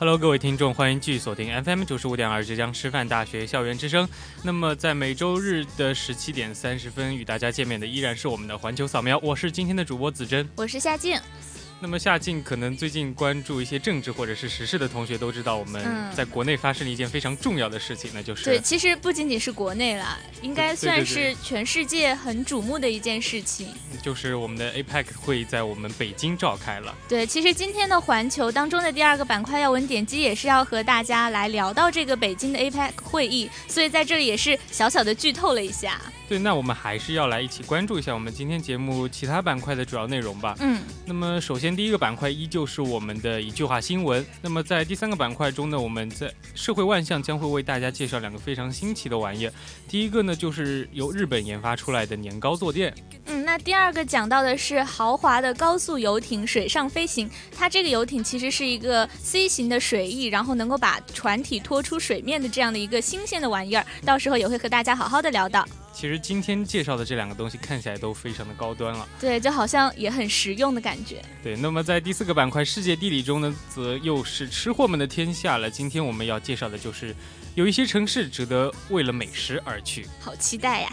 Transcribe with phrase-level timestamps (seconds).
[0.00, 4.08] Hello，各位听众，欢迎继续锁定 FM 九十五点二浙江师范大学校园之声。
[4.42, 11.20] 那么，在每周日的十七点三十分与大家见面的依然是我们的环球扫描，我是今天的主播子珍，我是夏静。
[11.82, 15.82] 那么夏静可能最近关注一些政治或者是时事的同学都知道，我们
[16.14, 23.68] 在国内发生了一件非常重要的事情，那就是对，其实不仅仅是国内啦，应该算是全世界很瞩目的一件事情，
[24.02, 26.94] 就是我们的 APEC 会在我们北京召开了。
[27.08, 35.98] 对，其实今天的环球当中的第二个板块要闻点击也是要和大家来聊到这个北京的 APEC 会议，所以在这里也是小小的剧透了一下。
[36.30, 40.54] 对，那我们还是要来一起关注一下我们今天节目其他板块的主要内容吧。
[40.60, 44.24] 嗯，那么首先第一个板块依旧是我们的一句话新闻。
[44.40, 49.52] 那么在第三个板块中呢，我们在社会万象将会为大家介绍两个非常新奇的玩意儿。
[49.88, 52.94] 第一个呢，就是由日本研发出来的年糕坐垫。
[53.24, 57.28] 嗯，那第二个讲到的是豪华的高速游艇水上飞行。
[57.58, 63.84] 它这个游艇其实是一个 C 型的水翼，然后能够把船体拖出水面的这样的一个新鲜的玩意儿。
[64.04, 65.66] 到时候也会和大家好好的聊到。
[65.92, 71.22] 其实今天介绍的这两个东西看起来都非常的高端了，对，就好像也很实用的感觉。
[71.42, 75.70] 对，那么在第四个板块世界地理中呢，则又是吃货们的天下了。
[75.70, 77.14] 今天我们要介绍的就是
[77.54, 80.92] 有一些城市值得为了美食而去，好期待呀！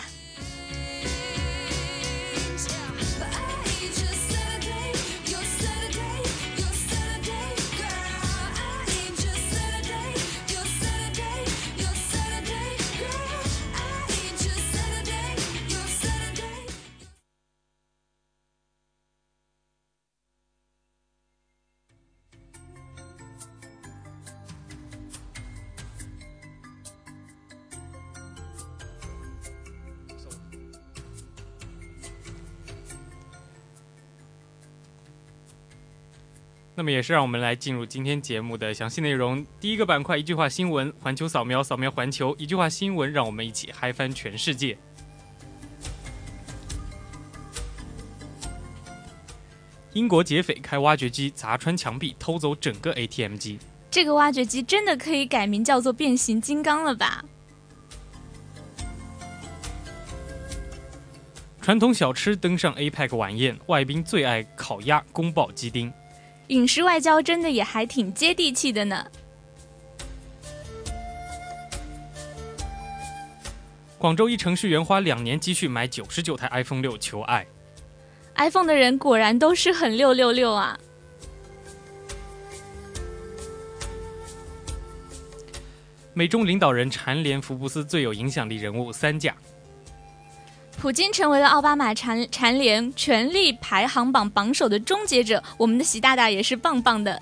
[36.80, 39.44] 那么也是让我们来进入今天节目的详细内容。
[39.60, 44.78] 第一个板块，一句话新闻，环球扫描，扫描环球，一句话新闻，让我们一起嗨翻全世界。
[49.94, 53.58] 英国劫匪开挖掘机砸穿墙壁，偷走整个 ATM 机。
[53.90, 57.26] 这个挖掘机真的可以改名叫做变形金刚了吧？
[61.60, 65.92] 传统小吃登上 APEC 晚宴，外宾最爱烤鸭、宫保鸡丁。
[66.48, 69.06] 饮食外交真的也还挺接地气的呢。
[73.98, 77.46] 广州一程序员花两年积蓄买九十九台 iPhone 六求爱。
[78.36, 80.80] iPhone 的人果然都是很六六六啊！
[86.14, 89.36] 美中领导人蝉联福布斯最有影响力人物三甲。
[90.80, 97.20] 普京成为了奥巴马蝉蝉联权力排行榜榜首的终结者，我们的习大大也是棒棒的。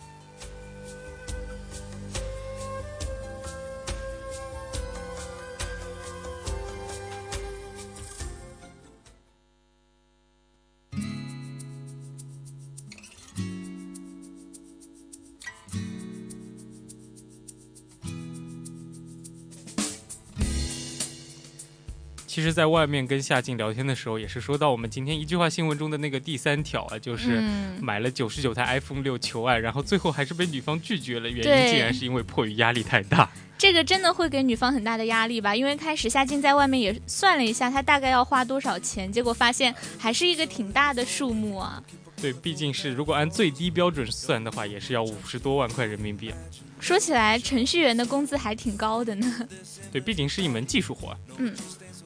[22.46, 27.42] 实，在外面跟夏静聊天的时候，也是说到我们今天一句话新闻中的那个第三条啊，就是
[27.82, 33.30] 买了九十九台 iPhone 六求爱，然后最后还是被女方拒绝了，原因竟然是因为迫于压力太大。
[33.58, 35.56] 这个真的会给女方很大的压力吧？
[35.56, 41.82] 因为开始夏静在外面也算了一下，她大概要花多少钱，结果发现还是一个挺大的数目啊。
[42.22, 46.34] 对，毕竟是如果按最低标准算的话，也是要五十多万块人民币。
[46.80, 49.48] 说起来，程序员的工资还挺高的呢。
[49.92, 51.16] 对，毕竟是一门技术活。
[51.38, 51.56] 嗯。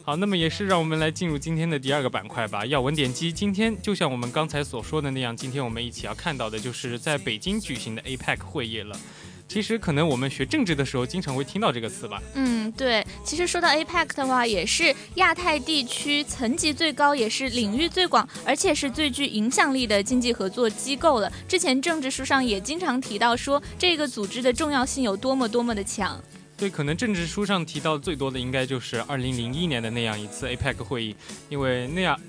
[0.10, 2.66] 好，那么也是让我们来进入今天的第二个板块吧。
[2.66, 9.00] 要闻点击，今天就像我们刚才所说的那样，今天我们一起要看到的就是在北京举行的 APEC 会议了。
[9.48, 12.20] 其实可能我们学政治的时候经常会听到这个词吧。
[12.34, 13.06] 嗯，对。
[13.24, 21.32] 其实说到 APEC 的话，也是亚太地区层级最高，也是领域最广，而且是最具影响力的经济合作机构了。
[21.48, 26.20] 之前政治书上也经常提到说，这个组织的重要性有多么多么的强。
[26.60, 31.16] 对，可能政治书上提到最多的应该就是二零零一年的那样一次 APEC 会议，
[31.48, 32.20] 因为那样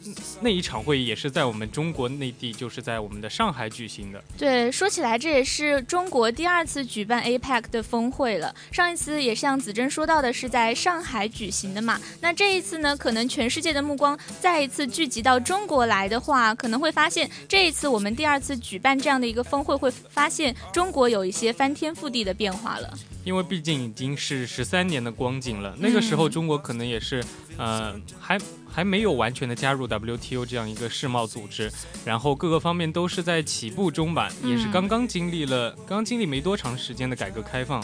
[0.41, 4.23] 那一场会议也是在我们中国内地，就是在我们的上海举行的。
[4.39, 8.55] 对，说起来这也是中国第二次举办 APEC 的峰会了。
[8.71, 22.97] 上一次也像子珍说到的是在上海举行的嘛，那这一次呢，可能全世界的目光再一次聚集到中国来的话，可能会发现这一次我们第二次举办这样的一个峰会，会发现中国有一些翻天覆地的变化了。
[23.23, 27.25] 因为毕竟已经是十三年的光景了，那个时候中国可能也是，
[27.57, 28.39] 呃，还
[28.71, 31.73] 还没有完全的加入 WTO 这样一个世贸组织，
[32.05, 37.83] 然后各个方面都是在起步中吧，也是刚刚经历了刚经历没多长时间的改革开放，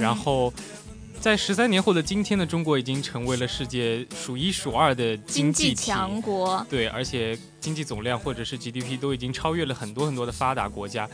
[0.00, 0.52] 然后
[1.20, 11.08] 在十三年后的今天的中国已经成为了世界数一数二的经济强国，对，而且经济总量或者是 GDP 都已经超越了很多很多的发达国家。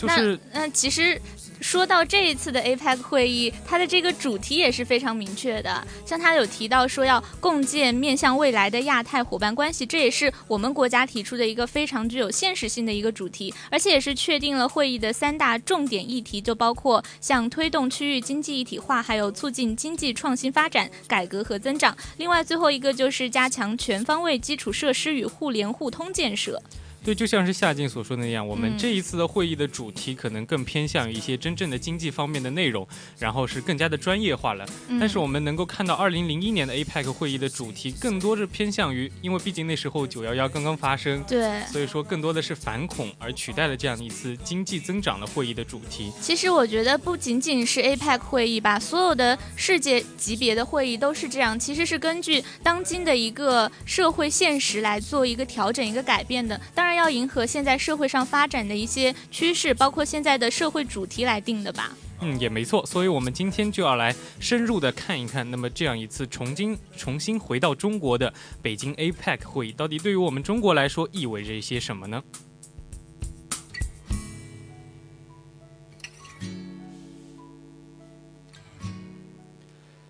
[0.00, 1.20] 就是嗯，其实
[1.60, 5.86] 说到这一次的 APEC 会议，它的这个主题也是非常明确的。
[6.06, 21.94] 像它有提到说要共建面向未来的亚太伙伴关系，这也是我们国家提出的一个非常具有现实性的一个主题，而且也是确定了会议的三大重点议题，就包括像推动区域经济一体化，还有促进经济创新发展、改革和增长。
[22.16, 26.62] 另外，最后一个就是加强全方位基础设施与互联互通建设。
[27.02, 32.86] 对，就像是夏静所说的那样，我们这一次的会议的主题可能更偏向于一些真正的经济方面的内容，
[33.18, 34.66] 然后是更加的专业化了。
[35.00, 46.12] 但是我们能够看到，二零零一年的 APEC 会议的主题更多是偏向于，因为毕竟那时候九幺幺刚刚发生，对，所以说更多的是反恐，而取代了这样一次经济增长的会议的主题。
[46.20, 56.60] 其实我觉得不仅仅是 APEC 会议吧，所有的世界级别的会议都是这样，其实是根据当今的一个社会现实来做一个调整、一个改变的。
[56.74, 56.89] 当然。
[56.94, 61.96] 要迎合现在社会上发展的一些趋势，包括现在的社会主题来定的吧。
[62.22, 62.84] 嗯，也没错。
[62.84, 72.22] 所以，我们今天就要来深入的看一看，那么这样一次重新重新回到中国的北京 APEC 会议，到底对于我们中国来说意味着一些什么呢？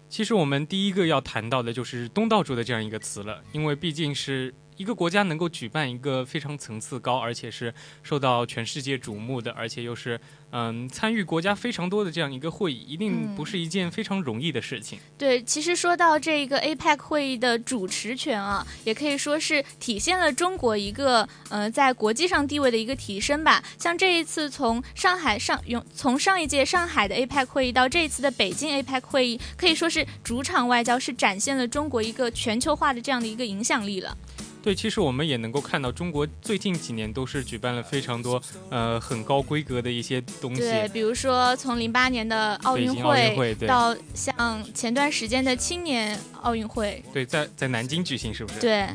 [0.08, 4.52] 其实，我们第一个要谈到的就是东道主的这样一个词了，因为毕竟是。
[4.80, 10.18] 一个国家能够举办一个非常层次高，而且是受到全世界瞩目的，而且又是
[10.52, 14.98] 嗯参与国家非常多的这样一个会议，一定不是一件非常容易的事情。
[15.18, 23.62] 对，其实说到这个 APEC 会议的主持权啊，也可以说是体现了中国一个呃在国际上地位的一个提升吧。
[23.78, 34.16] 像这一次从上海上用从上一届上海的 APEC 会议到这一次的北京 APEC 会议，可以说是主场外交，是展现了中国一个全球化的这样的一个影响力了。
[34.62, 40.60] 对，其实我们也能够看到，中国最近几年都是举办了非常多呃很高规格的一些东西。
[40.60, 47.02] 对，比如说从零八年的奥运会到像前段时间的青年奥运会。
[47.12, 48.60] 对，在在南京举行，是不是？
[48.60, 48.86] 对。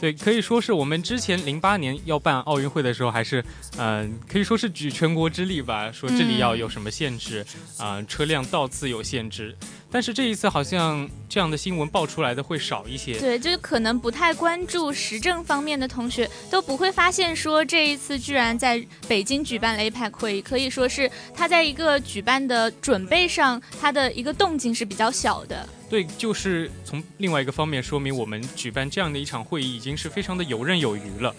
[0.00, 3.44] 对，可以说是我们之前零八年要办奥运会的时候，还是
[3.78, 7.46] 嗯，可以说是举全国之力吧，说这里要有什么限制
[7.76, 9.56] 啊，车辆到次有限制。
[9.92, 13.18] 但是这一次好像这样的新闻爆出来的会少一些。
[13.20, 25.68] 对，就是可能不太关注时政方面的同学都不会发现，说这一次居然在北京举办了 APEC 会议，可以说是他在一个举办的准备上，他的一个动静是比较小的。
[25.90, 31.34] 对，就是从另外一个方面说明，我们举办这样的一场会议已经是非常的游刃有余了。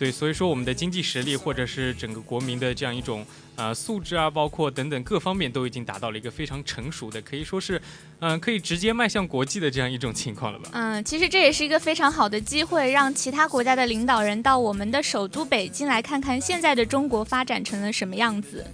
[0.00, 3.22] 对，所以说我们的经济实力或者是整个国民的这样一种
[3.54, 7.78] 呃素质啊，包括等等各方面都已经达到了一个非常成熟的，可以说是
[8.20, 10.70] 嗯可以直接迈向国际的这样一种情况了吧？
[10.72, 18.64] 嗯，其实这也是一个非常好的机会，让其他国家的领导人到我们的首都北京来看看现在的中国发展成了什么样子。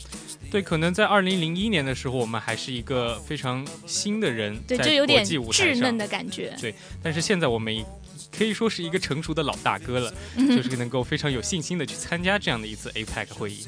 [0.48, 6.56] 对，可能在二零零一年的时候，我们还是一个非常新的人，对，就有点稚嫩的感觉。
[6.60, 7.84] 对，但是现在我们
[8.30, 13.66] 可以说是一个成熟的老大哥了，就是能够非常有信心的去参加这样的一次 APEC 会议。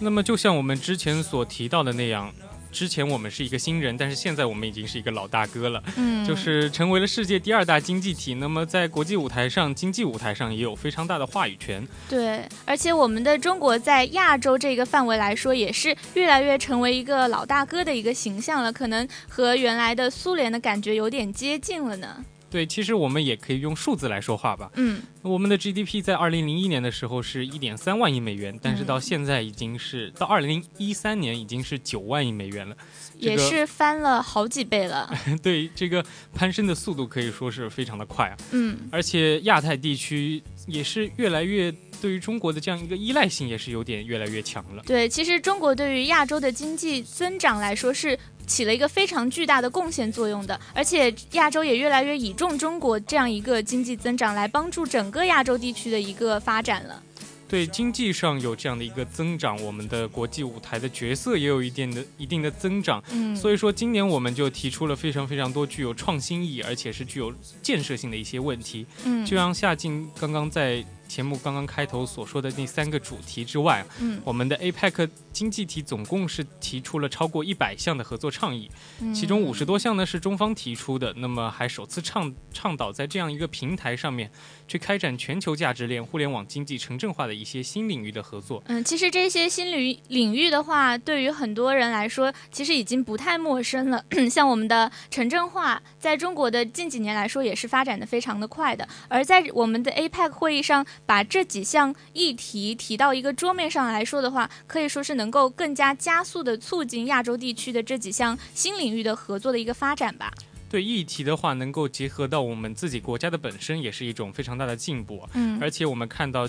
[0.00, 2.34] 那么，就像我们之前所提到的那样。
[2.74, 8.34] 之前我们是一个新人，但是现在我们已经是一个老大哥了，嗯，就是成为了世界第二大经济体。
[8.34, 11.86] 那么在国际舞台上，经济舞台上也有非常大的话语权。
[12.08, 22.24] 对，而且我们的中国在亚洲这个范围来说，也是越来越成为一个老大哥的一个形象了，可能和原来的苏联的感觉有点接近了呢。
[22.54, 24.70] 对，其实我们也可以用数字来说话吧。
[24.76, 32.76] 嗯，我们的 GDP 在二零零一年的时候是一点三万亿美元，但是到现在已经是到二零一三年已经是九万亿美元了，
[33.18, 35.12] 也是翻了好几倍了。
[35.42, 38.36] 对，这个攀升的速度可以说是非常的快啊。
[38.52, 44.82] 嗯，而且亚太地区也是越来越对于中国的这样一个依赖性也是有点越来越强了。
[44.86, 48.16] 对，其实中国对于亚洲的经济增长来说是。
[48.46, 57.02] 起了一个非常巨大的贡献作用的，而且亚洲也越来越倚重中国这样一个经济增长来帮助整个亚洲地区的一个发展了。
[57.46, 63.02] 对经济上有这样的一个增长，我们的国际舞台的角色也有一定的一定的增长。
[63.10, 67.32] 嗯，所以说今年我们就提出了非常非常多具有创新意义，而且是具有
[67.62, 68.86] 建设性的一些问题。
[69.04, 70.84] 嗯，就像夏静刚刚在。
[71.06, 78.70] 节目刚刚开头所说的那三个主题之外，嗯，我们的 APEC 经济体总共是提出了超过一百项的合作倡议，
[79.14, 84.30] 其中五十多项呢是中方提出的，那么还首次倡倡导在这样一个平台上面
[84.66, 88.62] 去开展全球价值链、互联网经济城镇化的一些新领域的合作。
[88.66, 94.04] 嗯，其实这些新领领域的话，对于很多人来说，其实已经不太陌生了。
[94.30, 98.88] 像我们的城镇化，在中国的近几年来说，也是发展的非常的快的。
[99.08, 110.32] 而在我们的 APEC 会议上，把这几项议题提到一个桌面上来说的话，可以说是能够更加加速的促进亚洲地区的这几项新领域的合作的一个发展吧。
[110.70, 115.28] 对议题的话，能够结合到我们自己国家的本身，也是一种非常大的进步。
[115.34, 116.48] 嗯，而且我们看到。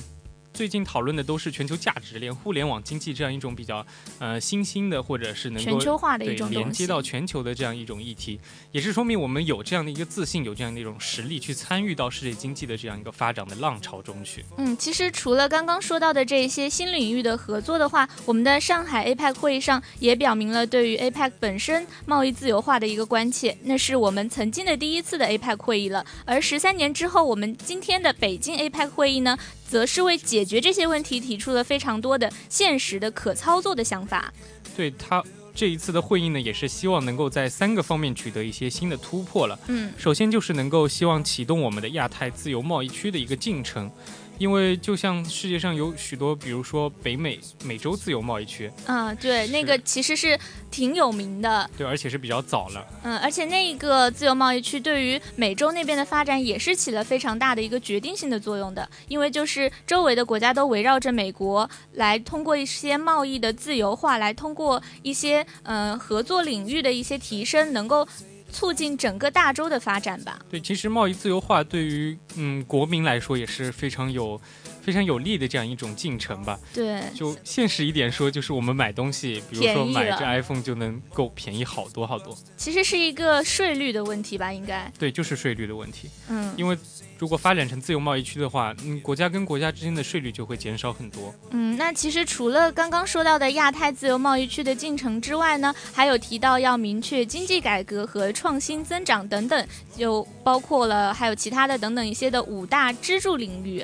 [0.55, 3.85] 最近讨论的都是全球价值链、互联网经济这样一种比较
[4.19, 8.39] 呃新兴的，或者是能够全球化的一种连接到全球的这样一种议题，
[8.71, 14.45] 也是说明我们有这样的一个自信，有这样的一种实力去参与到世界经济的这样一个发展的浪潮中去。
[14.55, 23.57] 嗯，其实除了刚刚说到的这些新领域的合作的话，我们的上海 APEC 会议上也表明了对于 APEC 本身贸易自由化的一个关切。
[23.63, 29.37] 那是我们曾经的第一次的 APEC 会议了，而十三年之后，我们今天的北京 APEC 会议呢？
[29.67, 34.33] 则是为解决这些问题提出了非常多的现实的可操作的想法。
[34.75, 39.57] 对他这一次的会议呢，也是希望能够在三个方面取得一些新的突破了。
[39.67, 43.89] 嗯，首先就是能够希望启动我们的亚太自由贸易区的一个进程。
[44.37, 50.37] 因为就像世界上有许多，比如说北美美洲自由贸易区，嗯，对，那个其实是
[50.69, 68.07] 挺有名的，对，而且是比较早了，嗯，而且那一个自由贸易区对于美洲那边的发展也是起了非常大的一个决定性的作用的，因为就是周围的国家都围绕着美国来通过一些贸易的自由化，来通过一些嗯合作领域的一些提升，能够。
[68.55, 70.39] 促进整个大洲的发展吧。
[70.49, 74.39] 对，其实贸易自由化对于嗯国民来说也是非常有。
[74.85, 76.59] 非常有利的这样一种进程吧。
[76.71, 82.37] 对，就现实一点说，就是我们买东西，比如说买这 iPhone 就能够便宜好多好多。
[82.55, 84.91] 其实是一个税率的问题吧，应该。
[84.99, 86.07] 对，就是税率的问题。
[86.29, 86.77] 嗯，因为
[87.17, 91.33] 如果发展成自由贸易区的话，嗯，国家跟国家之间的税率就会减少很多。
[91.49, 103.83] 嗯，那其实除了刚刚说到的亚太自由贸易区的进程之外呢，还有提到要明确经济改革和创新增长等等，就包括了还有其他的等等一些的五大支柱领域。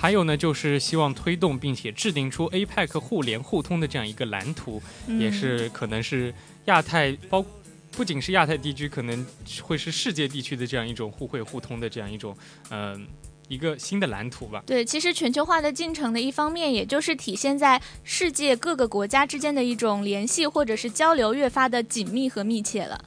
[0.00, 4.80] 还有呢，就是希望推动并且制定出 APEC 互联互通的这样一个蓝图，
[5.18, 6.32] 也是可能是
[6.66, 7.44] 亚太包，
[7.90, 9.26] 不仅是亚太地区，可能
[9.60, 12.36] 会是世界地区的这样一种互惠互通的这样一种，
[12.70, 13.08] 嗯，
[13.48, 14.62] 一个新的蓝图吧。
[14.64, 23.04] 对，其实全球化的进程的一方面，也就是体现在世界各个国家之间的一种联系或者是交流越发的紧密和密切了。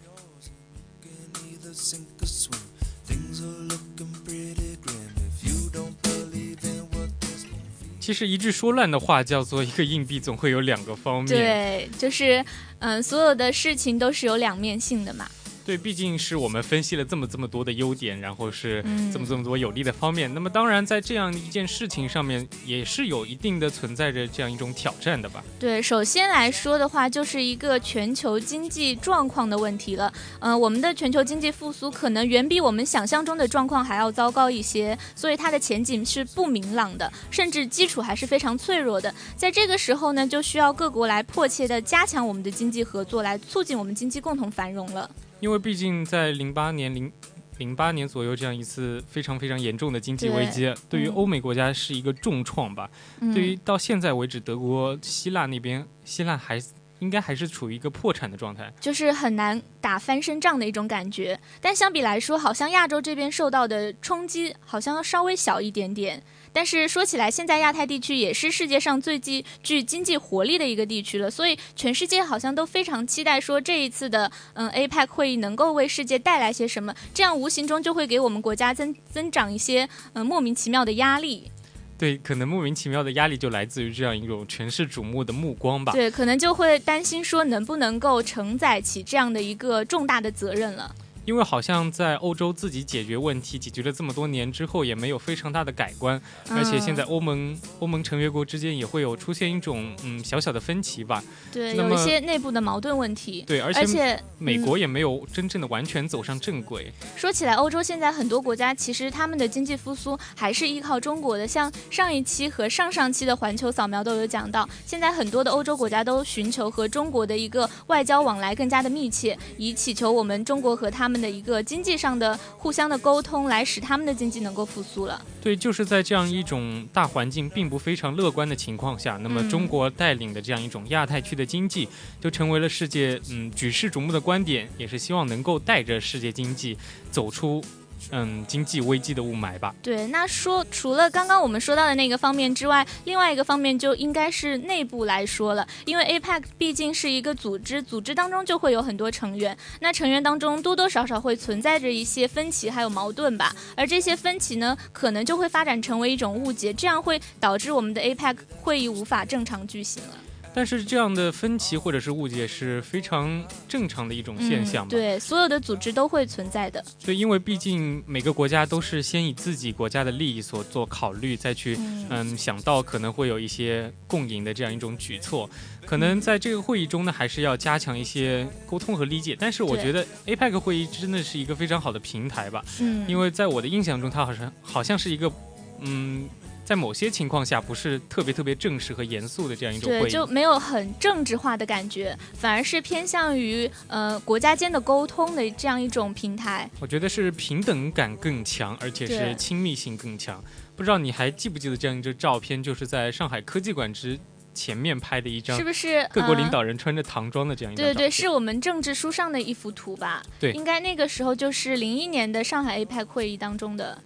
[8.01, 11.27] 其实一句说烂的话叫做一个硬币总会有两个方面。
[11.27, 12.43] 对，就是，
[12.79, 15.29] 嗯，所有的事情都是有两面性的嘛。
[15.65, 20.33] 对，毕竟是我们分析了这么这么多的优点，然后是这么这么多有利的方面。
[20.33, 25.43] 那么当然，在这样一件事情上面，也是有一定的存在着这样一种挑战的吧？
[25.59, 30.11] 对，首先来说的话，就是一个全球经济状况的问题了。
[30.39, 39.13] 嗯，我们的全球经济复苏可能远比我们想象中的状况还要糟糕一些，所以它的前景是不明朗的，甚至基础还是非常脆弱的。
[39.35, 45.09] 在这个时候呢，就需要各国来迫切的加强我们的经济合作，来促进我们经济共同繁荣了。
[45.41, 47.12] 因为毕竟在零八年零
[47.57, 52.89] 零八年左右这样一次非常非常严重的经济危机，对于欧美国家是一个重创吧。
[53.33, 56.62] 对于到现在为止，德国、希腊那边，希腊还
[57.00, 61.39] 应该还是处于一个破产的状态，就是很难打翻身仗的一种感觉。
[61.60, 66.21] 但相比来说，好像亚洲这边受到的冲击好像要稍微小一点点。
[66.53, 81.51] 但是说起来，现在亚太地区也是世界上最具具经济活力的一个地区了，所以全世界好像都非常期待说这一次的嗯 APEC 会议能够为世界带来些什么，这样无形中就会给我们国家增增长一些嗯莫名其妙的压力。
[81.98, 85.91] 对，可能莫名其妙的压力就来自于这样一种全市瞩目的目光吧。
[85.91, 90.96] 对，可能就会担心说能不能够承载起这样的一个重大的责任了。
[91.25, 101.23] 因为好像在欧洲自己解决问题解决了这么多年之后，也没有非常大的改观，而且现在欧盟欧盟成员国之间也会有出现一种嗯小小的分歧吧。
[101.51, 103.43] 对，有一些内部的矛盾问题。
[103.45, 106.91] 对，而且美国也没有真正的完全走上正轨。
[107.15, 121.21] 说起来，欧洲现在很多国家其实他们的经济复苏还是依靠中国的，像上一期和上上期的环球扫描都有讲到，现在很多的欧洲国家都寻求和中国的一个外交往来更加的密切，以祈求我们中国和他们。
[121.21, 125.23] 的一个经济上的互相的沟通，来使他们的经济能够复苏了。
[125.39, 131.87] 对，就是在这样一种大环境并不非常乐观的情况下，那么中国带领的这样一种亚太区的经济，
[132.19, 136.75] 就成为了世界嗯举世瞩目的观点，也是希望能够带着世界经济
[137.11, 137.63] 走出。
[138.10, 139.74] 嗯，经济危机的雾霾吧。
[139.81, 145.67] 对，那说除了刚刚我们说到的那个方面之外，另外一个方面就应该是内部来说了。
[145.86, 153.55] 因为 APEC 毕竟是一个组织，组织当中就会有很多成员，那成员当中多多少少会存在着一些分歧还有矛盾吧。
[153.75, 160.15] 而这些分歧呢，可能就会发展成为一种误解，这样会导致我们的 APEC 会议无法正常举行了。
[160.53, 164.88] 但是这样的分歧或者是误解是非常正常的一种现象。
[164.88, 166.84] 对，所有的组织都会存在的。
[167.03, 171.77] 对，因为毕竟每个国家都是先以自己国家的利益所做考虑，再去
[172.10, 175.50] 嗯想到可能会有一些共赢的这样一种举措。
[175.86, 179.36] 可能在这个会议中呢，还是要加强一些沟通和理解。
[179.39, 182.63] 但是我觉得 APEC 会议真的是一个非常好的平台吧。
[182.79, 183.05] 嗯。
[183.08, 185.31] 因为在我的印象中，它好像好像是一个
[185.79, 186.29] 嗯。
[186.71, 196.69] 在某些情况下，不是特别特别正式和严肃的这样一种会议，对，就没有很政治化的感觉，反而是偏向于呃国家间的沟通的这样一种平台。
[196.79, 200.41] 我觉得是平等感更强，而且是亲密性更强。
[200.77, 204.17] 不知道你还记不记得这样一张照片，就是在上海科技馆之
[204.53, 207.85] 前面拍的一张，是不是各国领导人穿着唐装的这样一张？
[207.85, 210.24] 对对，是我们政治书上的一幅图吧？
[210.39, 214.01] 对，应该那个时候就是零一年的上海 APEC 会议当中的。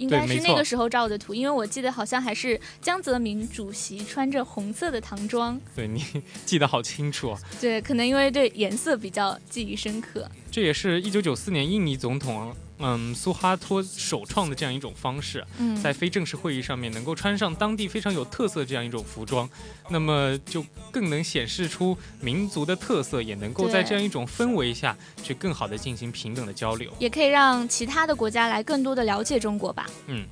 [0.00, 5.60] 应该是那个时候照的图，因为我记得好像还是江泽民主席穿着红色的唐装。
[5.76, 6.02] 对你
[6.46, 7.36] 记得好清楚。
[7.60, 10.28] 对，可能因为对颜色比较记忆深刻。
[10.50, 12.56] 这也是一九九四年印尼总统。
[12.80, 15.44] 嗯，苏哈托首创的这样一种方式，
[15.82, 19.48] 在非正式会议上面能够穿上当地非常有特色这样一种服装，
[19.90, 29.86] 那么就更能显示出民族的特色，也能够在这样一种氛围下去更好的进行平等的交流，也可以让其他的国家来更多的了解中国吧。
[30.06, 30.26] 嗯。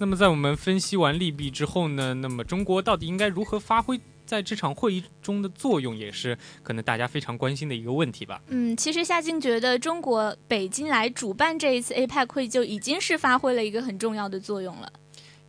[0.00, 8.40] 那么在我们分析完利弊之后呢，那么中国到底应该如何发挥在这场会议中的作用，也是可能大家非常关心的一个问题吧。
[8.46, 14.90] 嗯，其实夏静觉得中国北京来主办这一次 APEC 会议就已经是发挥了一个很重要的作用了。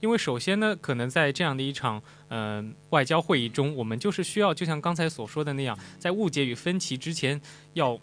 [0.02, 7.40] 因为首先呢，可能在这样的一场嗯外交会议中，我们就是需要就像刚才所说的那样，在误解与分歧之前
[7.74, 7.98] 要。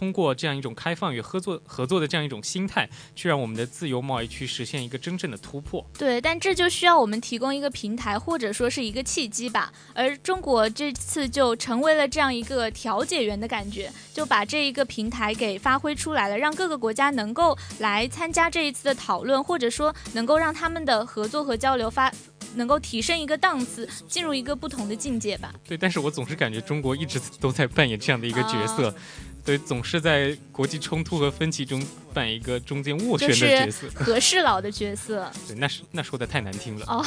[0.00, 5.84] 通过这样一种开放与合作合作的这样一种心态，去让我们的自由贸易区实现一个真正的突破。
[5.98, 9.70] 对，但这就需要我们提供一个平台，或者说是一个契机吧。
[9.92, 22.10] 而中国这次就成为了这样一个调解员的感觉，就把这一个平台给发挥出来了，让各个国家能够来参加这一次的讨论，或者说能够让他们的合作和交流发
[22.54, 25.54] 能够提升一个档次，进入一个不同的境界吧。
[25.66, 28.94] 对，但是我总是感觉中国一直都在扮演这样的一个角色。
[29.42, 31.82] 对，总是在国际冲突和分歧中
[32.12, 35.30] 扮演一个中间斡旋的角色， 和事佬的角色。
[35.48, 36.84] 对，那是那说的太难听了。
[36.86, 37.04] 哦，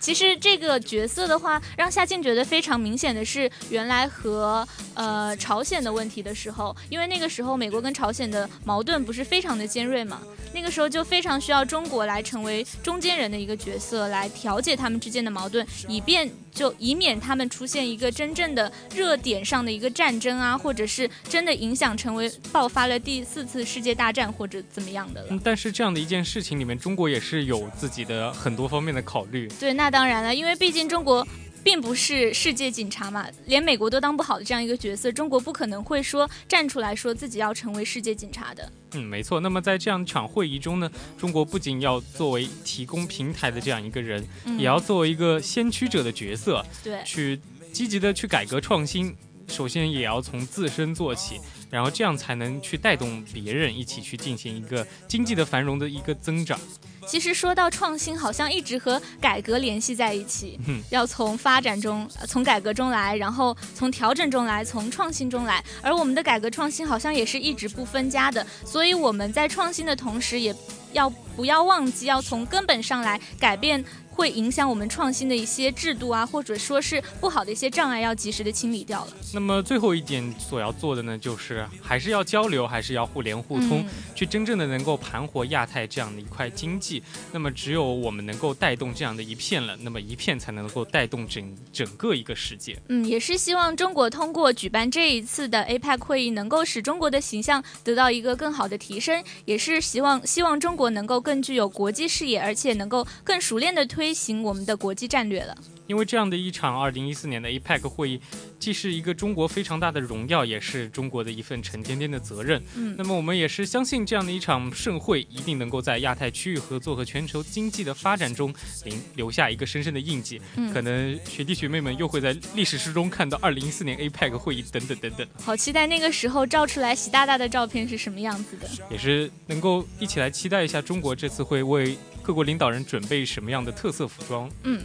[0.00, 10.20] 其实这个角色的话，让夏静觉得非常明显的是，原来和呃朝鲜的问题的时候，因为那个时候美国跟朝鲜的矛盾不是非常的尖锐嘛。
[10.54, 25.40] 那个时候就非常需要中国来成为中间人的一个角色，来调解他们之间的矛盾，以便就以免他们出现一个真正的热点上的一个战争啊，或者是真的影响成为爆发了第四次世界大战或者怎么样的了。
[25.42, 29.48] 但是这样的一件事情里面，中国也是有自己的很多方面的考虑。
[29.60, 31.26] 对，那当然了，因为毕竟中国。
[31.62, 38.72] 并不是世界警察嘛，连美国都当不好的这样一个角色，中国不可能会说站出来说自己要成为世界警察的。
[38.92, 39.40] 嗯，没错。
[39.40, 44.26] 那么在这样一场会议中呢，中国不仅要作为提供平台的这样一个人，
[44.58, 47.38] 也要作为一个先驱者的角色，对，去
[47.72, 49.14] 积极的去改革创新。
[49.46, 51.40] 首先也要从自身做起，
[51.70, 56.60] 然后这样才能去带动别人一起去进行一个经济的繁荣的一个增长。
[57.08, 60.60] 其实说到创新，好像一直和改革联系在一起。
[60.68, 65.64] 嗯，要从发展中、从改革中来，然后从调整中来，从创新中来。
[65.80, 70.54] 而我们的改革创新好像也是一直不分家的，所以我们在创新的同时，也
[70.92, 73.82] 要不要忘记要从根本上来改变。
[74.18, 79.12] 会影响我们创新的一些制度啊，或者说是不好的一些障碍，要及时的清理掉了。
[79.32, 87.00] 那么最后一点所要做的呢，就是还是要交流，还是要互联互通，去真正的能够盘活亚太这样的一块经济。
[87.32, 92.76] 那么只有我们能够带动这样的一片了，那么一片才能够带动整整个一个世界。
[92.88, 104.07] 嗯，也是希望中国通过举办这一次的 APEC 会议，能够使中国的形象得到一个更好的提升，也是希望希望中国能够更具有国际视野，而且能够更熟练的推。
[104.08, 105.54] 推行我们的国际战略了。
[105.88, 108.20] 因为这样的一场二零一四年的 APEC 会议，
[108.58, 112.62] 既是一个中国非常大的荣耀，也是中国的一份沉甸甸的责任。
[112.76, 120.38] 嗯，那么我们也是相信这样的一场盛会，一定能够在亚太区域合作和全球经济的发展中留留下一个深深的印记。
[120.56, 125.26] 嗯，可能学弟学妹们又会在历史书中看到二零一四年 APEC 会议等等等等。
[125.42, 131.96] 好期待那个时候照出来习大大的照片是什么样子的，也是能够一起来期待一下中国这次会为。
[132.20, 134.50] 各国领导人准备什么样的特色服装？
[134.64, 134.82] 嗯。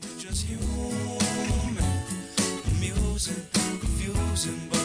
[0.00, 1.84] We're just human,
[2.70, 4.81] amusing, confusing, but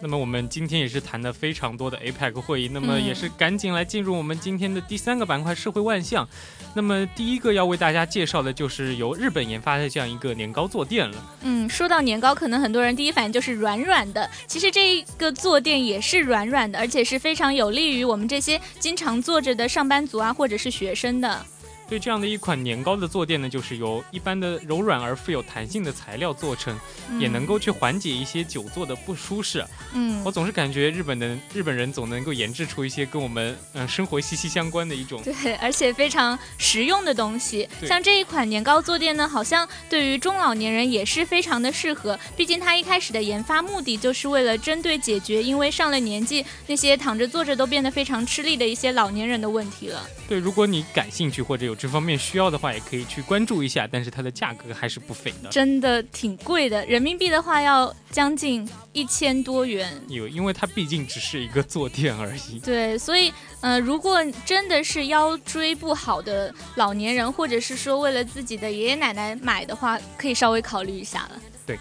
[0.00, 6.28] 那么我们今天也是谈的非常多的 APEC 会议，那么也是赶紧来进入我们今天的第三个板块社会万象。
[6.74, 11.16] 那么第一个要为大家介绍的就是由日本研发的这样一个年糕坐垫了。
[11.42, 21.44] 嗯，说到年糕，可能很多人第一反应就是软软的，其实这一个坐垫也是软软的，而且是非常有利于我们这些经常坐着的上班族啊，或者是学生的。
[21.88, 26.78] 对这样的一款年糕的坐垫呢，就是由一般的柔软而富有弹性的材料做成，
[27.18, 29.64] 也能够去缓解一些久坐的不舒适。
[29.94, 37.66] 嗯，我总是感觉日本的日本人总能够研制出一些跟我们嗯生活息息相关的一种对，而且非常实用的东西。
[37.86, 42.18] 像这一款年糕坐垫呢，好像对于中老年人也是非常的适合。
[42.36, 50.06] 毕竟它一开始的研发目的就是为了针对解决因为上了年纪那些躺着坐着都变得非常吃力的一些老年人的问题了。
[50.28, 53.88] 对，如果你感兴趣或者有这方面需要的话，也可以去关注一下。
[53.90, 59.88] 但是它的价格还是不菲的，真的挺贵的，人民币的话要将近一千多元。
[60.08, 62.58] 有，因为它毕竟只是一个坐垫而已。
[62.66, 71.40] 对，所以，呃，如果真的是腰椎不好的老年人，或者是说为了自己的爷爷奶奶买的话，可以稍微考虑一下了。
[71.64, 71.78] 对。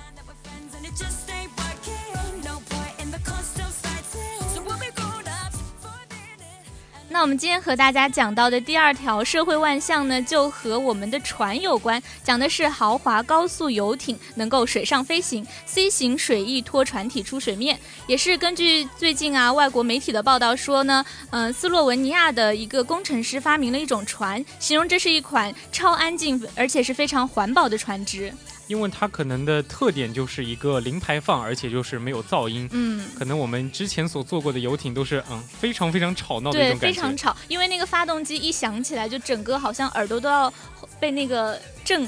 [7.17, 28.31] 那我们今天和大家讲到的第二条社会万象呢，就和我们的船有关，讲的是豪华高速游艇能够水上飞行，C 型水翼拖船体出水面，也是根据最近啊外国媒体的报道说呢，嗯，斯洛文尼亚的一个工程师发明了一种船，形容这是一款超安静而且是非常环保的船只。
[28.67, 32.67] 因为它可能的特点就是一个零排放，而且就是没有噪音。
[32.71, 36.87] 嗯，可能我们之前所坐过的游艇都是嗯非常非常吵闹的一种感觉。
[36.87, 40.53] 非常吵，因为那个发动机一响起来，就整个好像耳朵都要
[40.99, 42.07] 被那个震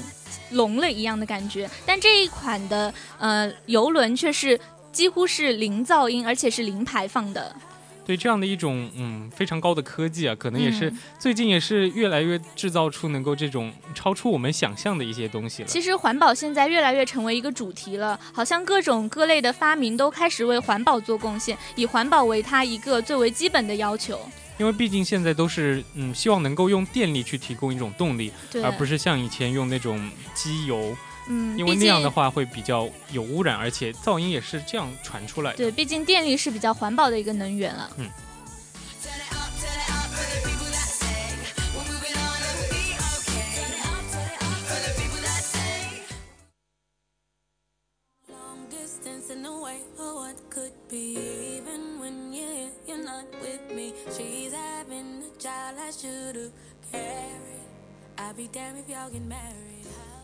[0.50, 1.68] 聋了一样的感觉。
[1.86, 4.60] 但这一款的呃游轮却是
[4.92, 7.54] 几乎是零噪音，而且是零排放的。
[8.10, 15.68] 对这样的一种嗯非常高的科技啊，可能也是最近也是越来越制造出能够这种超出我们想象的一些东西了。
[15.68, 24.18] 其实环保现在越来越成为一个主题了，好像各种各类的发明都开始为环保做贡献，以环保为它一个最为基本的要求。
[24.58, 28.32] 因为毕竟现在都是嗯希望能够用电力去提供一种动力，
[28.64, 30.96] 而不是像以前用那种机油。
[31.32, 35.56] 嗯，因为那样的话会比较有污染，而且噪音也是这样传出来的。
[35.58, 37.88] 对，毕竟电力是比较环保的一个能源了。
[37.98, 38.10] 嗯。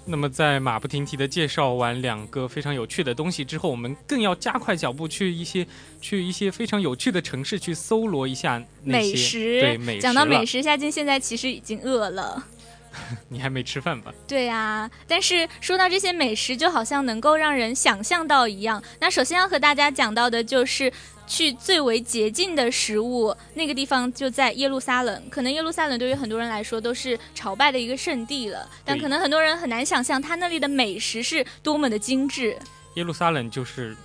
[0.08, 5.66] 那么在马不停蹄的介绍完两个非常有趣的东西之后，我们更要加快脚步去一些
[6.00, 9.60] 去一些非常有趣的城市去搜罗一下美食。
[9.60, 10.02] 对，美食。
[10.02, 12.44] 讲到美食，夏静现在其实已经饿了。
[13.28, 14.12] 你还没吃饭吧？
[14.26, 18.82] 对呀，但是说到这些美食，就好像能够让人想象到一样。
[19.00, 20.92] 那首先要和大家讲到的就是。
[21.28, 25.28] 去最为洁净的食物，那个地方就在耶路撒冷。
[25.28, 32.56] 可能耶路撒冷对于很多人来说都是朝拜的一个圣地了，但可能很多人很难想象它那里的美食是多么的精致。
[32.94, 33.96] 耶路撒冷就是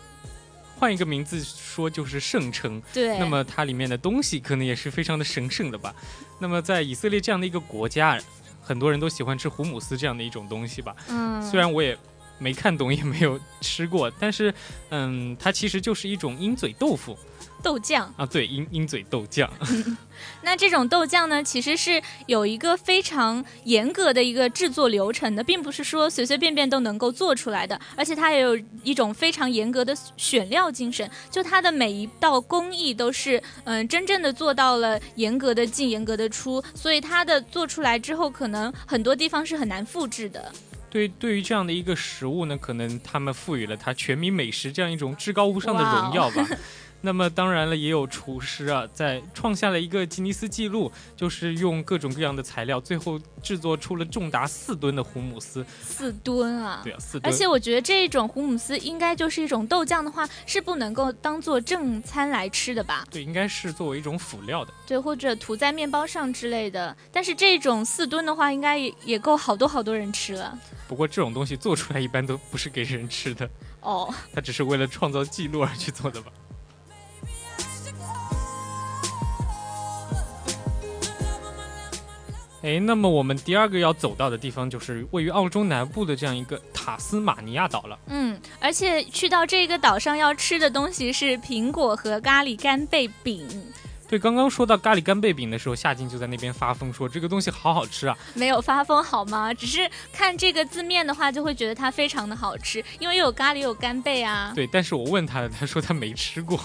[0.79, 3.15] 换一个名字说就是圣城，对。
[3.19, 5.93] 那么它里面的东西可能也是非常的神圣的吧。
[6.39, 8.19] 那么在以色列这样的一个国家，
[8.61, 10.95] 很多人都喜欢吃胡姆斯这样的一种东西吧。
[11.09, 11.97] 嗯，虽然我也。
[12.41, 14.51] 没看懂也没有吃过，但是，
[14.89, 17.15] 嗯，它其实就是一种鹰嘴豆腐，
[17.61, 19.47] 豆酱啊，对，鹰鹰嘴豆酱。
[20.41, 40.51] 那这种豆酱呢，其实是有一个非常严格的一个制作流程的，并不是说随随便便都能够做出来的，而且它也有一种非常严格的选料精神，就它的每一道工艺都是，嗯，真正的做到了严格的进，严格的出，所以它的做出来之后，可能很多地方是很难复制的。
[40.91, 46.45] 对，对于这样的一个食物呢，可能他们赋予了它全民美食这样一种至高无上的荣耀吧。
[47.03, 55.65] 那么当然了，也有厨师啊，在创下了一个吉尼斯纪录，就是用各种各样的材料，最后制作出了重达四吨的胡姆斯。
[55.81, 56.81] 四吨啊！
[56.83, 57.21] 对啊，四吨。
[57.23, 63.03] 而且我觉得这种胡姆斯应该就是一种豆酱的话，是不能够当做正餐来吃的吧？
[63.09, 64.71] 对，应该是作为一种辅料的。
[64.85, 66.95] 对，或者涂在面包上之类的。
[67.11, 70.55] 但是这种四吨的话，应该也也够好多好多人吃了。
[70.87, 73.49] 不过这种东西做出来一般都不是给人吃的。
[73.79, 74.13] 哦。
[74.33, 76.31] 它只是为了创造记录而去做的吧？
[82.63, 87.97] 哎，那么我们第二个要走到的地方就是位于澳洲南部的这样一个塔斯马尼亚岛了。
[88.05, 93.47] 嗯，而且去到这个岛上要吃的东西是苹果和咖喱干贝饼。
[94.07, 98.17] 对，刚刚说到咖喱干贝饼的时候，夏静就在那边发疯说这个东西好好吃啊。
[98.33, 99.53] 没有发疯好吗？
[99.53, 104.51] 只是看这个字面的话，就会觉得它非常的好吃，因为又有咖喱又有干贝啊。
[104.53, 106.59] 对，但是我问他，他说他没吃过。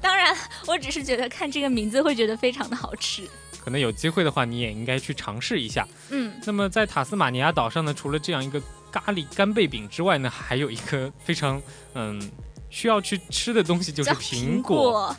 [0.00, 0.34] 当然，
[0.66, 3.28] 我只是觉得看这个名字会觉得非常的好吃。
[3.62, 5.86] 可能有机会的话，你也应该去尝试一下。
[6.10, 11.60] 嗯，那么在塔斯马尼亚岛上呢，除了这样一个咖喱干贝饼之外呢，还有一个非常
[11.94, 12.30] 嗯
[12.70, 15.14] 需要去吃的东西，就是苹果。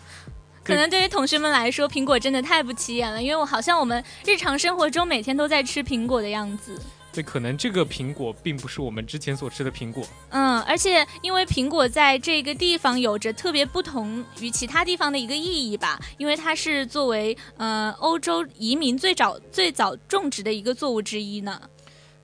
[0.63, 6.79] 可能对于同学们来说，苹果真的太不起眼了，因为我好像我们日常生活中每天都在吃苹果的样子。
[7.13, 10.07] 对，可能这个苹果并不是我们之前所吃的苹果。
[10.29, 21.61] 嗯，而且因为苹果在这个地方有着特别不同于其他地方的一个意义吧，因为它是作为呃欧洲移民最早最早种植的一个作物之一呢。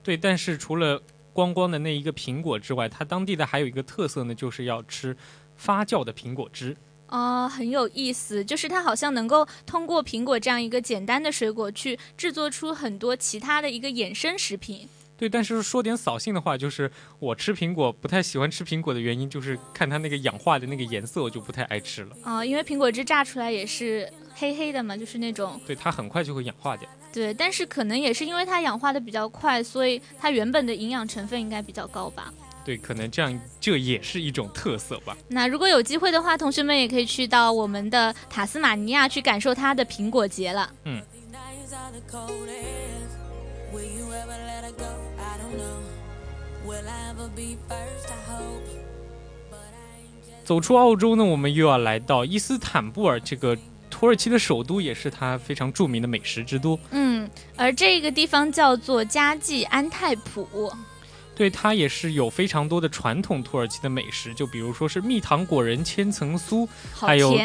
[0.01, 1.01] 对，但是除了
[1.33, 5.17] 光光的那一个苹果之外，它当地的还有一个特色呢，就是要吃
[5.57, 6.77] 发酵的苹果汁。
[7.07, 14.87] 啊，很有意思，就是它好像能够通过苹果这样一个简单的水果去制作出很多其他的一个衍生食品。
[15.17, 22.15] 对，但是说点扫兴的话，就是我吃苹果不太喜欢吃苹果的原因，就是看它那个氧化的那个颜色，我就不太爱吃了。
[22.21, 25.59] 啊，因为苹果汁榨出来也是黑黑的嘛，就是那种。
[25.65, 26.87] 对，它很快就会氧化掉。
[27.11, 32.31] 对，但是可能也是因为它氧化的比较快，所以它原本的营养成分应该比较高吧。
[32.67, 35.15] 对，可能这样这也是一种特色吧。
[35.29, 40.69] 那如果有机会的话，同学们也可以去到我们的塔斯马尼亚去感受它的苹果节了。
[40.83, 41.01] 嗯。
[50.43, 53.57] 走出澳洲呢，我们又要来到伊斯坦布尔，这个
[53.89, 56.77] 土耳其的首都，也是它非常著名的美食之都。
[56.91, 60.69] 嗯，而这个地方叫做加济安泰普。
[61.37, 67.37] 对它也是有非常多的传统土耳其的美食，就比如说是蜜糖果仁千层酥，还有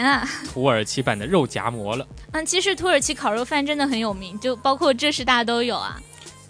[0.50, 2.06] 土耳其版的肉夹馍了。
[2.32, 6.00] 嗯，其实土耳其烤肉饭真的很有名，就包括这十大都有啊。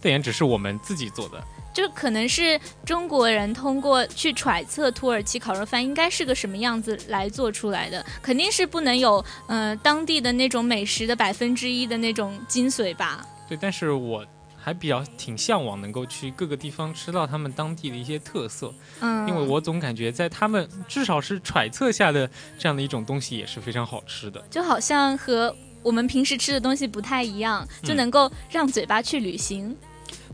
[0.01, 13.27] 对也只是我们自己做的，就可能是中国人通过去揣测土耳其烤肉饭应该是个什么样子来做出来的，肯定是不能有嗯当地的那种美食的百分之一的那种精髓吧。
[13.49, 14.25] 对，但是我。
[14.65, 29.77] 还比较挺向往能够去各个地方吃到他们当地的一些特色，嗯，因为我总感觉在他们至少是揣测下的这样的一种东西也是非常好吃的，就好像和我们平时吃的东西不太一样，就能够让嘴巴去旅行。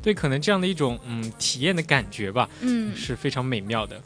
[0.03, 4.01] 对，可能这样的一种嗯体验的感觉吧，嗯，是非常美妙的。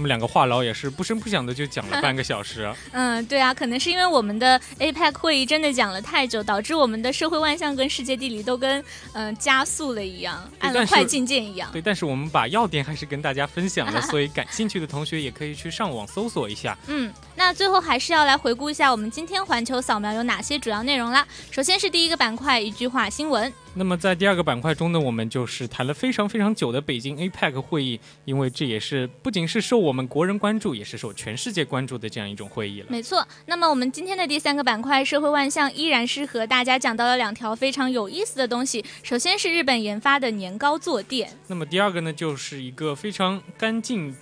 [0.00, 2.72] 么两个话痨也是不声不响的就讲了半个小时。
[2.92, 11.70] 嗯，对啊，可能是因为我们的 APEC 会议真的讲了太久，导致我们的社会万象跟世界地理都跟嗯加速了一样，按了快进键一样。
[11.72, 16.76] 对，但是我们把要点还是跟大家分享了， 所以感兴趣的同学也可以去上网搜索一下。
[16.86, 21.26] 嗯，那最后还是要来回顾一下我们今天环球扫描有哪些主要内容啦。
[21.50, 23.52] 首先是第一个板块，一句话新闻。
[23.74, 32.86] 那么在第二个板块中呢，我们就是谈了非常非常久的北京 APEC 会议，因为这也是不仅是受我们国人关注，也是受全世界关注的这样一种会议了。
[32.90, 33.26] 没错。
[33.46, 38.84] 那么我们今天的第三个板块社会万象依然是和大家讲到了两条非常有意思的东西。
[39.02, 41.30] 首先是日本研发的年糕坐垫。
[41.46, 44.14] 那么第二个呢，就是一个非常干净，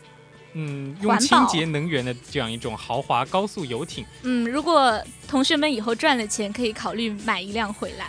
[0.52, 4.06] 嗯，用清洁能源的这样一种豪华高速游艇。
[4.22, 8.06] 嗯，如果同学们以后赚了钱，可以考虑买一辆回来。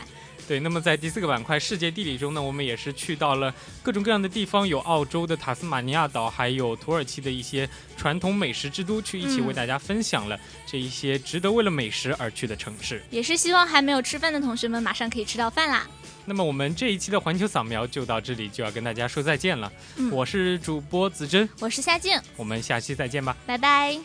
[0.48, 13.02] 对，那么在第四个板块世界地理中呢，我们也是去到了各种各样的地方，有澳洲的塔斯马尼亚岛，还有土耳其的一些传统美食之都，去一起为大家分享了这一些值得为了美食而去的城市。
[13.10, 15.88] 也是希望还没有吃饭的同学们马上可以吃到饭啦。
[16.26, 19.72] 那么我们这一期的环球扫描就到这里，就要跟大家说再见了。
[20.12, 23.98] 我是主播子珍，我是夏静，我们下期再见吧，拜拜。